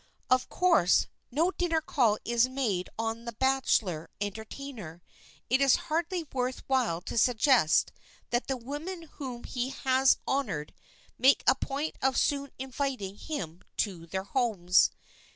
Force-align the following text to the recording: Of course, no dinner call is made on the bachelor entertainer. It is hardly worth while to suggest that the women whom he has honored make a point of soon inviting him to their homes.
Of 0.31 0.49
course, 0.49 1.05
no 1.29 1.51
dinner 1.51 1.79
call 1.79 2.17
is 2.25 2.49
made 2.49 2.89
on 2.97 3.25
the 3.25 3.33
bachelor 3.33 4.09
entertainer. 4.19 5.03
It 5.47 5.61
is 5.61 5.75
hardly 5.91 6.25
worth 6.33 6.63
while 6.67 7.01
to 7.01 7.19
suggest 7.19 7.91
that 8.31 8.47
the 8.47 8.57
women 8.57 9.03
whom 9.17 9.43
he 9.43 9.69
has 9.69 10.17
honored 10.25 10.73
make 11.19 11.43
a 11.45 11.53
point 11.53 11.97
of 12.01 12.17
soon 12.17 12.49
inviting 12.57 13.15
him 13.15 13.61
to 13.77 14.07
their 14.07 14.23
homes. 14.23 14.89